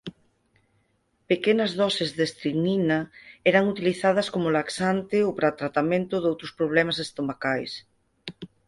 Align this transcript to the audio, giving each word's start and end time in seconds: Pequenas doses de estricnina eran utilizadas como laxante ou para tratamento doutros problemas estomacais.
Pequenas 1.31 1.71
doses 1.81 2.09
de 2.17 2.23
estricnina 2.29 2.99
eran 3.51 3.69
utilizadas 3.73 4.27
como 4.33 4.53
laxante 4.57 5.17
ou 5.27 5.31
para 5.37 5.57
tratamento 5.61 6.15
doutros 6.19 6.51
problemas 6.59 6.97
estomacais. 7.05 7.71